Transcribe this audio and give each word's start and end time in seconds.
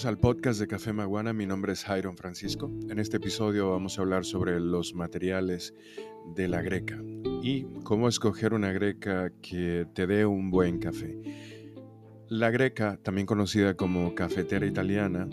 Bienvenidos 0.00 0.18
al 0.18 0.34
podcast 0.34 0.60
de 0.60 0.66
Café 0.66 0.94
Maguana. 0.94 1.34
Mi 1.34 1.44
nombre 1.44 1.74
es 1.74 1.84
Jairon 1.84 2.16
Francisco. 2.16 2.70
En 2.88 2.98
este 2.98 3.18
episodio 3.18 3.72
vamos 3.72 3.98
a 3.98 4.00
hablar 4.00 4.24
sobre 4.24 4.58
los 4.58 4.94
materiales 4.94 5.74
de 6.34 6.48
la 6.48 6.62
greca 6.62 6.98
y 7.42 7.64
cómo 7.84 8.08
escoger 8.08 8.54
una 8.54 8.72
greca 8.72 9.30
que 9.42 9.86
te 9.92 10.06
dé 10.06 10.24
un 10.24 10.50
buen 10.50 10.78
café. 10.78 11.20
La 12.28 12.50
greca, 12.50 12.98
también 13.02 13.26
conocida 13.26 13.74
como 13.74 14.14
cafetera 14.14 14.64
italiana, 14.64 15.28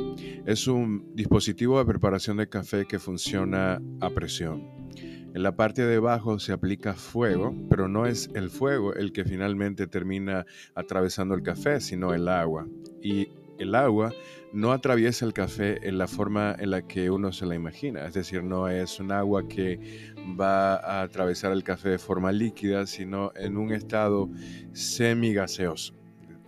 es 0.45 0.67
un 0.67 1.15
dispositivo 1.15 1.79
de 1.79 1.85
preparación 1.85 2.35
de 2.35 2.49
café 2.49 2.85
que 2.85 2.99
funciona 2.99 3.81
a 4.01 4.09
presión. 4.09 4.89
En 5.33 5.43
la 5.43 5.55
parte 5.55 5.85
de 5.85 5.95
abajo 5.95 6.39
se 6.39 6.51
aplica 6.51 6.93
fuego, 6.93 7.55
pero 7.69 7.87
no 7.87 8.05
es 8.05 8.29
el 8.33 8.49
fuego 8.49 8.93
el 8.95 9.13
que 9.13 9.23
finalmente 9.23 9.87
termina 9.87 10.45
atravesando 10.75 11.35
el 11.35 11.43
café, 11.43 11.79
sino 11.79 12.13
el 12.13 12.27
agua. 12.27 12.67
Y 13.01 13.29
el 13.59 13.75
agua 13.75 14.13
no 14.53 14.71
atraviesa 14.71 15.25
el 15.25 15.33
café 15.33 15.87
en 15.87 15.97
la 15.97 16.07
forma 16.07 16.55
en 16.57 16.71
la 16.71 16.81
que 16.81 17.11
uno 17.11 17.31
se 17.31 17.45
la 17.45 17.55
imagina, 17.55 18.05
es 18.05 18.13
decir, 18.13 18.43
no 18.43 18.67
es 18.69 18.99
un 18.99 19.11
agua 19.11 19.47
que 19.47 20.13
va 20.39 20.75
a 20.75 21.01
atravesar 21.01 21.51
el 21.51 21.63
café 21.63 21.89
de 21.89 21.99
forma 21.99 22.31
líquida, 22.31 22.85
sino 22.87 23.31
en 23.35 23.57
un 23.57 23.71
estado 23.71 24.29
semigaseoso, 24.71 25.93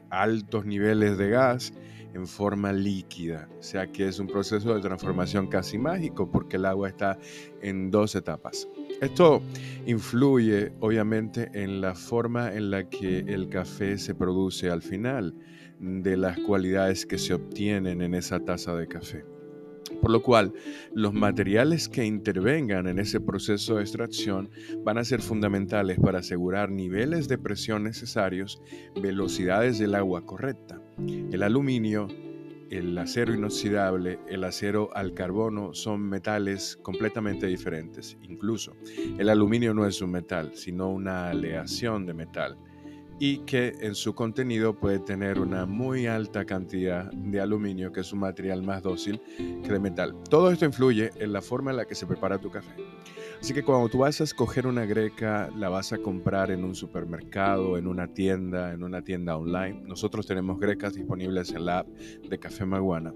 altos 0.10 0.66
niveles 0.66 1.18
de 1.18 1.30
gas 1.30 1.74
en 2.14 2.28
forma 2.28 2.74
líquida, 2.74 3.50
o 3.60 3.64
sea 3.64 3.92
que 3.92 4.08
es 4.08 4.20
un 4.20 4.28
proceso 4.28 4.74
de 4.74 4.82
transformación 4.82 5.48
casi 5.48 5.78
mágico 5.78 6.30
porque 6.32 6.58
el 6.58 6.66
agua 6.66 6.90
está 6.90 7.18
en 7.62 7.92
dos 7.92 8.16
etapas. 8.16 8.68
Esto 9.02 9.42
influye 9.86 10.74
obviamente 10.80 11.50
en 11.54 11.82
la 11.82 11.96
forma 11.96 12.54
en 12.54 12.72
la 12.72 12.90
que 12.90 13.20
el 13.20 13.50
café 13.50 13.98
se 13.98 14.16
produce 14.16 14.70
al 14.70 14.82
final 14.82 15.36
de 15.80 16.18
las 16.18 16.38
cualidades 16.40 17.06
que 17.06 17.18
se 17.18 17.34
obtienen 17.34 18.02
en 18.02 18.14
esa 18.14 18.40
taza 18.40 18.76
de 18.76 18.88
café. 18.88 19.24
Por 20.02 20.12
lo 20.12 20.22
cual, 20.22 20.54
los 20.94 21.14
materiales 21.14 21.90
que 21.90 22.06
intervengan 22.06 22.88
en 22.88 23.00
ese 23.00 23.20
proceso 23.20 23.76
de 23.76 23.82
extracción 23.82 24.50
van 24.84 24.98
a 24.98 25.04
ser 25.04 25.22
fundamentales 25.22 26.00
para 26.00 26.20
asegurar 26.20 26.70
niveles 26.70 27.28
de 27.28 27.38
presión 27.38 27.84
necesarios, 27.84 28.62
velocidades 29.02 29.80
del 29.80 29.96
agua 29.96 30.26
correcta. 30.26 30.82
El 31.32 31.44
aluminio, 31.44 32.08
el 32.70 32.98
acero 32.98 33.34
inoxidable, 33.34 34.20
el 34.28 34.44
acero 34.44 34.90
al 34.94 35.14
carbono 35.14 35.74
son 35.74 36.02
metales 36.02 36.78
completamente 36.82 37.48
diferentes. 37.48 38.18
Incluso, 38.24 38.76
el 39.18 39.30
aluminio 39.30 39.74
no 39.74 39.86
es 39.86 40.02
un 40.02 40.12
metal, 40.12 40.52
sino 40.56 40.90
una 40.90 41.30
aleación 41.30 42.06
de 42.06 42.14
metal 42.14 42.58
y 43.20 43.40
que 43.40 43.76
en 43.82 43.96
su 43.96 44.16
contenido 44.16 44.74
puede 44.74 45.00
tener 45.00 45.40
una 45.40 45.66
muy 45.66 46.08
alta 46.08 46.46
cantidad 46.46 47.12
de 47.12 47.42
aluminio, 47.42 47.92
que 47.92 48.00
es 48.00 48.14
un 48.14 48.20
material 48.20 48.64
más 48.64 48.82
dócil 48.82 49.22
que 49.38 49.72
de 49.72 49.80
metal. 49.80 50.16
Todo 50.30 50.52
esto 50.52 50.66
influye 50.66 51.12
en 51.18 51.34
la 51.34 51.42
forma 51.42 51.72
en 51.72 51.78
la 51.78 51.86
que 51.86 51.96
se 51.96 52.08
prepara 52.08 52.38
tu 52.38 52.50
café. 52.50 52.74
Así 53.40 53.54
que 53.54 53.64
cuando 53.64 53.88
tú 53.88 54.00
vas 54.00 54.20
a 54.20 54.26
escoger 54.26 54.68
una 54.68 54.86
greca, 54.86 55.50
la 55.56 55.70
vas 55.70 55.94
a 55.94 55.98
comprar 55.98 56.52
en 56.52 56.64
un 56.64 56.76
supermercado, 56.76 57.78
en 57.78 57.88
una 57.88 58.08
tienda, 58.08 58.74
en 58.74 58.84
una 58.84 59.02
tienda 59.02 59.38
online. 59.38 59.82
Nosotros 59.86 60.28
tenemos 60.28 60.60
grecas 60.60 60.94
disponibles 60.94 61.52
en 61.52 61.66
la 61.66 61.80
app 61.80 61.88
de 61.88 62.38
Café 62.38 62.66
Maguana. 62.66 63.14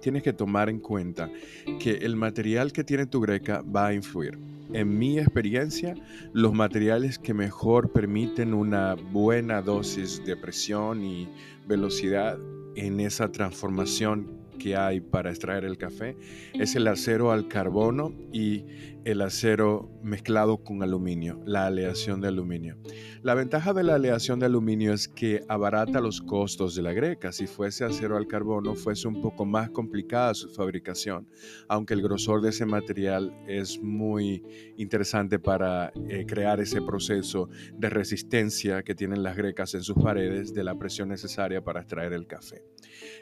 Tienes 0.00 0.22
que 0.22 0.32
tomar 0.32 0.68
en 0.68 0.80
cuenta 0.80 1.30
que 1.78 1.92
el 1.92 2.16
material 2.16 2.72
que 2.72 2.84
tiene 2.84 3.06
tu 3.06 3.20
greca 3.20 3.62
va 3.62 3.86
a 3.86 3.94
influir 3.94 4.38
en 4.72 4.98
mi 4.98 5.18
experiencia, 5.18 5.94
los 6.32 6.52
materiales 6.52 7.18
que 7.18 7.34
mejor 7.34 7.92
permiten 7.92 8.54
una 8.54 8.94
buena 8.94 9.62
dosis 9.62 10.24
de 10.24 10.36
presión 10.36 11.04
y 11.04 11.28
velocidad 11.66 12.38
en 12.74 13.00
esa 13.00 13.30
transformación 13.30 14.43
que 14.58 14.76
hay 14.76 15.00
para 15.00 15.30
extraer 15.30 15.64
el 15.64 15.78
café 15.78 16.16
es 16.54 16.74
el 16.74 16.86
acero 16.86 17.32
al 17.32 17.48
carbono 17.48 18.12
y 18.32 18.64
el 19.04 19.20
acero 19.20 19.90
mezclado 20.02 20.64
con 20.64 20.82
aluminio, 20.82 21.40
la 21.44 21.66
aleación 21.66 22.20
de 22.22 22.28
aluminio. 22.28 22.76
La 23.22 23.34
ventaja 23.34 23.74
de 23.74 23.82
la 23.82 23.94
aleación 23.96 24.38
de 24.40 24.46
aluminio 24.46 24.94
es 24.94 25.08
que 25.08 25.44
abarata 25.48 26.00
los 26.00 26.22
costos 26.22 26.74
de 26.74 26.82
la 26.82 26.92
greca. 26.92 27.32
Si 27.32 27.46
fuese 27.46 27.84
acero 27.84 28.16
al 28.16 28.26
carbono, 28.26 28.74
fuese 28.74 29.06
un 29.06 29.20
poco 29.20 29.44
más 29.44 29.70
complicada 29.70 30.34
su 30.34 30.48
fabricación, 30.48 31.28
aunque 31.68 31.94
el 31.94 32.02
grosor 32.02 32.40
de 32.40 32.50
ese 32.50 32.64
material 32.64 33.34
es 33.46 33.80
muy 33.82 34.42
interesante 34.78 35.38
para 35.38 35.92
eh, 36.08 36.24
crear 36.26 36.60
ese 36.60 36.80
proceso 36.80 37.48
de 37.74 37.90
resistencia 37.90 38.82
que 38.82 38.94
tienen 38.94 39.22
las 39.22 39.36
grecas 39.36 39.74
en 39.74 39.82
sus 39.82 39.96
paredes 39.96 40.54
de 40.54 40.64
la 40.64 40.78
presión 40.78 41.08
necesaria 41.10 41.62
para 41.62 41.80
extraer 41.80 42.14
el 42.14 42.26
café. 42.26 42.62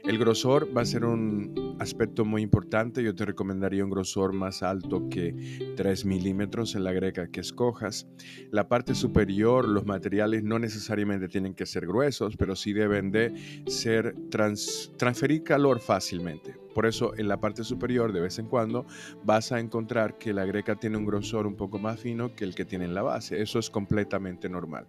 El 0.05 0.19
grosor 0.19 0.77
va 0.77 0.83
a 0.83 0.87
ser 0.87 1.05
un 1.05 1.22
aspecto 1.79 2.25
muy 2.25 2.43
importante. 2.43 3.03
Yo 3.03 3.15
te 3.15 3.25
recomendaría 3.25 3.85
un 3.85 3.91
grosor 3.91 4.33
más 4.33 4.63
alto 4.63 5.09
que 5.09 5.75
3 5.77 6.05
milímetros 6.05 6.75
en 6.75 6.85
la 6.85 6.93
greca 6.93 7.29
que 7.29 7.41
escojas. 7.41 8.07
La 8.51 8.69
parte 8.69 8.95
superior, 8.95 9.69
los 9.69 9.85
materiales 9.85 10.43
no 10.45 10.59
necesariamente 10.59 11.29
tienen 11.29 11.55
que 11.55 11.67
ser 11.67 11.87
gruesos, 11.87 12.37
pero 12.37 12.57
sí 12.57 12.73
deben 12.73 13.11
de 13.11 13.63
ser 13.67 14.15
transferir 14.31 15.43
calor 15.43 15.81
fácilmente. 15.81 16.62
Por 16.75 16.87
eso 16.87 17.17
en 17.17 17.29
la 17.29 17.41
parte 17.41 17.65
superior 17.65 18.13
de 18.13 18.21
vez 18.21 18.39
en 18.39 18.47
cuando 18.47 18.87
vas 19.25 19.53
a 19.53 19.61
encontrar 19.61 20.19
que 20.19 20.33
la 20.33 20.45
greca 20.45 20.77
tiene 20.77 20.97
un 20.97 21.07
grosor 21.07 21.47
un 21.47 21.55
poco 21.55 21.79
más 21.79 22.01
fino 22.01 22.35
que 22.35 22.45
el 22.45 22.55
que 22.55 22.65
tiene 22.65 22.85
en 22.85 22.95
la 22.95 23.03
base. 23.03 23.41
Eso 23.41 23.59
es 23.59 23.71
completamente 23.71 24.49
normal. 24.49 24.87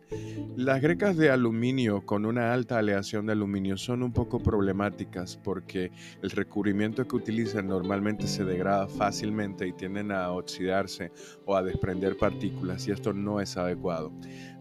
Las 0.55 0.81
grecas 0.81 1.17
de 1.17 1.29
aluminio 1.29 2.05
con 2.05 2.25
una 2.25 2.53
alta 2.53 2.77
aleación 2.77 3.25
de 3.25 3.33
aluminio 3.33 3.77
son 3.77 4.03
un 4.03 4.13
poco 4.13 4.39
problemáticas 4.39 5.37
porque 5.37 5.91
el 6.21 6.29
recubrimiento 6.31 7.07
que 7.07 7.15
utilizan 7.15 7.67
normalmente 7.67 8.27
se 8.27 8.43
degrada 8.43 8.87
fácilmente 8.87 9.67
y 9.67 9.73
tienden 9.73 10.11
a 10.11 10.31
oxidarse 10.31 11.11
o 11.45 11.55
a 11.55 11.63
desprender 11.63 12.17
partículas 12.17 12.87
y 12.87 12.91
esto 12.91 13.13
no 13.13 13.41
es 13.41 13.57
adecuado. 13.57 14.11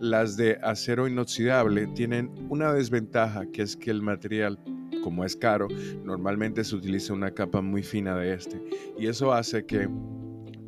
Las 0.00 0.36
de 0.36 0.58
acero 0.62 1.06
inoxidable 1.06 1.86
tienen 1.88 2.30
una 2.48 2.72
desventaja 2.72 3.46
que 3.46 3.62
es 3.62 3.76
que 3.76 3.90
el 3.90 4.02
material 4.02 4.58
como 5.02 5.24
es 5.24 5.36
caro, 5.36 5.68
normalmente 6.04 6.64
se 6.64 6.76
utiliza 6.76 7.12
una 7.12 7.32
capa 7.32 7.60
muy 7.60 7.82
fina 7.82 8.16
de 8.16 8.34
este. 8.34 8.62
Y 8.98 9.06
eso 9.06 9.32
hace 9.32 9.66
que 9.66 9.88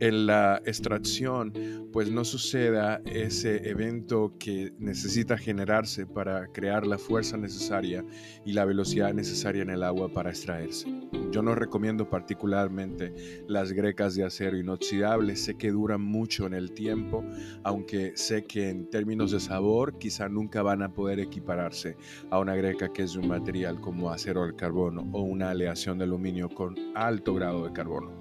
en 0.04 0.26
la 0.26 0.60
extracción 0.66 1.50
pues 1.90 2.10
no 2.10 2.26
suceda 2.26 3.00
ese 3.06 3.70
evento 3.70 4.34
que 4.38 4.74
necesita 4.78 5.38
generarse 5.38 6.06
para 6.06 6.48
crear 6.48 6.86
la 6.86 6.98
fuerza 6.98 7.38
necesaria 7.38 8.04
y 8.44 8.52
la 8.52 8.66
velocidad 8.66 9.14
necesaria 9.14 9.62
en 9.62 9.70
el 9.70 9.82
agua 9.82 10.12
para 10.12 10.28
extraerse. 10.28 10.92
Yo 11.30 11.40
no 11.40 11.54
recomiendo 11.54 12.10
particularmente 12.10 13.44
las 13.48 13.72
grecas 13.72 14.14
de 14.14 14.24
acero 14.24 14.58
inoxidable, 14.58 15.36
sé 15.36 15.56
que 15.56 15.70
duran 15.70 16.02
mucho 16.02 16.46
en 16.46 16.52
el 16.52 16.72
tiempo, 16.72 17.24
aunque 17.62 18.12
sé 18.14 18.44
que 18.44 18.68
en 18.68 18.90
términos 18.90 19.30
de 19.30 19.40
sabor 19.40 19.98
quizá 19.98 20.28
nunca 20.28 20.62
van 20.62 20.82
a 20.82 20.92
poder 20.92 21.18
equipararse 21.18 21.96
a 22.30 22.40
una 22.40 22.54
greca 22.56 22.92
que 22.92 23.04
es 23.04 23.14
de 23.14 23.20
un 23.20 23.28
material 23.28 23.80
como 23.80 24.10
acero 24.10 24.42
al 24.42 24.54
carbono 24.54 25.08
o 25.12 25.22
una 25.22 25.50
aleación 25.50 25.96
de 25.96 26.04
aluminio 26.04 26.50
con 26.50 26.74
alto 26.94 27.32
grado 27.34 27.64
de 27.64 27.72
carbono. 27.72 28.20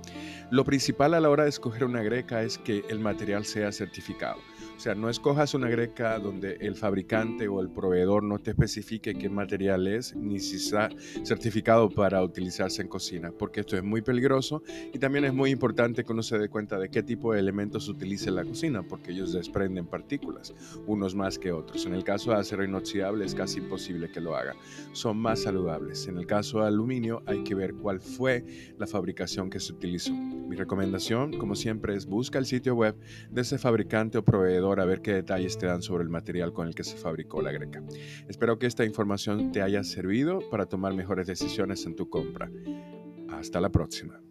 Lo 0.50 0.64
principal 0.64 1.16
a 1.16 1.20
la 1.20 1.30
hora 1.30 1.44
de 1.44 1.50
escoger 1.50 1.73
una 1.82 2.04
greca 2.04 2.44
es 2.44 2.58
que 2.58 2.84
el 2.90 3.00
material 3.00 3.46
sea 3.46 3.72
certificado. 3.72 4.40
O 4.76 4.80
sea, 4.84 4.96
no 4.96 5.10
escojas 5.10 5.54
una 5.54 5.70
greca 5.70 6.20
donde 6.20 6.58
el 6.60 6.76
fabricante 6.76 7.48
o 7.48 7.62
el 7.62 7.70
proveedor 7.70 8.24
no 8.24 8.40
te 8.40 8.52
especifique 8.52 9.14
qué 9.14 9.30
material 9.30 9.88
es 9.88 10.16
ni 10.16 10.40
si 10.40 10.58
está 10.58 10.90
certificado 11.24 11.90
para 11.90 12.22
utilizarse 12.24 12.82
en 12.82 12.88
cocina, 12.88 13.32
porque 13.32 13.62
esto 13.62 13.78
es 13.78 13.84
muy 13.84 14.02
peligroso 14.02 14.64
y 14.92 15.00
también 15.00 15.26
es 15.26 15.34
muy 15.34 15.52
importante 15.52 16.04
que 16.04 16.12
uno 16.12 16.24
se 16.24 16.38
dé 16.38 16.50
cuenta 16.50 16.80
de 16.80 16.90
qué 16.90 17.04
tipo 17.04 17.34
de 17.34 17.40
elementos 17.40 17.88
utiliza 17.88 18.30
en 18.30 18.36
la 18.36 18.44
cocina, 18.44 18.84
porque 18.84 19.12
ellos 19.12 19.32
desprenden 19.32 19.86
partículas, 19.86 20.54
unos 20.86 21.16
más 21.16 21.40
que 21.40 21.52
otros. 21.52 21.86
En 21.86 21.94
el 21.94 22.04
caso 22.04 22.32
de 22.32 22.38
acero 22.38 22.66
inoxidable 22.66 23.26
es 23.26 23.36
casi 23.36 23.60
imposible 23.60 24.12
que 24.12 24.22
lo 24.22 24.36
haga, 24.36 24.56
son 24.92 25.18
más 25.18 25.44
saludables. 25.44 26.08
En 26.08 26.18
el 26.18 26.26
caso 26.26 26.60
de 26.60 26.68
aluminio 26.68 27.22
hay 27.26 27.44
que 27.44 27.56
ver 27.56 27.76
cuál 27.76 28.00
fue 28.02 28.74
la 28.78 28.88
fabricación 28.88 29.50
que 29.50 29.60
se 29.60 29.72
utilizó. 29.72 30.14
Mi 30.14 30.58
recomendación, 30.58 31.38
como 31.38 31.56
siempre, 31.56 31.96
es 31.96 32.06
busca 32.06 32.38
el 32.38 32.46
sitio 32.46 32.76
web 32.76 32.96
de 33.32 33.42
ese 33.42 33.58
fabricante 33.58 34.18
o 34.18 34.24
proveedor 34.24 34.63
a 34.72 34.86
ver 34.86 35.02
qué 35.02 35.14
detalles 35.14 35.58
te 35.58 35.68
dan 35.68 35.82
sobre 35.82 36.04
el 36.04 36.10
material 36.10 36.54
con 36.54 36.68
el 36.68 36.76
que 36.76 36.84
se 36.84 36.98
fabricó 36.98 37.42
la 37.42 37.52
greca. 37.52 37.84
Espero 38.28 38.58
que 38.58 38.66
esta 38.66 38.86
información 38.86 39.52
te 39.52 39.62
haya 39.62 39.84
servido 39.84 40.40
para 40.50 40.66
tomar 40.66 40.94
mejores 40.94 41.28
decisiones 41.28 41.86
en 41.86 41.96
tu 41.96 42.10
compra. 42.10 42.50
Hasta 43.30 43.60
la 43.62 43.70
próxima. 43.70 44.22